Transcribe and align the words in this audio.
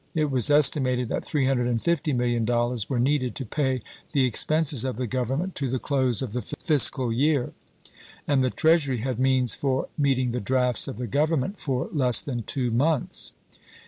It 0.15 0.31
was 0.31 0.49
esti 0.49 0.79
mated 0.79 1.09
that 1.09 1.25
$350,000,000 1.25 2.89
were 2.89 2.99
needed 2.99 3.35
to 3.35 3.45
pay 3.45 3.81
the 4.13 4.25
expenses 4.25 4.83
of 4.83 4.95
the 4.97 5.05
Government 5.05 5.53
to 5.53 5.69
the 5.69 5.77
close 5.77 6.23
of 6.23 6.33
the 6.33 6.41
fiscal 6.41 7.13
year, 7.13 7.53
and 8.27 8.43
the 8.43 8.49
treasury 8.49 9.01
had 9.01 9.19
means 9.19 9.53
for 9.53 9.89
meet 9.99 10.17
ing 10.17 10.31
the 10.31 10.41
drafts 10.41 10.87
of 10.87 10.97
the 10.97 11.05
Government 11.05 11.59
for 11.59 11.87
less 11.93 12.19
than 12.23 12.41
two 12.41 12.71
months. 12.71 13.33